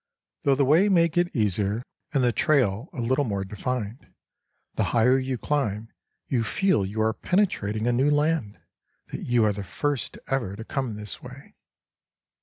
Though 0.41 0.55
the 0.55 0.65
way 0.65 0.89
may 0.89 1.07
get 1.07 1.35
easier, 1.35 1.83
and 2.11 2.23
the 2.23 2.31
trail 2.31 2.89
a 2.91 2.99
little 2.99 3.23
more 3.23 3.43
defined, 3.45 4.11
the 4.73 4.85
higher 4.97 5.19
you 5.19 5.37
climb, 5.37 5.93
you 6.27 6.43
feel 6.43 6.83
you 6.87 7.03
are 7.03 7.13
penetrating 7.13 7.85
a 7.85 7.91
new 7.93 8.09
land—that 8.09 9.21
you 9.23 9.45
are 9.45 9.53
the 9.53 9.63
first 9.63 10.17
ever 10.25 10.55
to 10.55 10.65
come 10.65 10.95
this 10.95 11.21
way. 11.21 11.53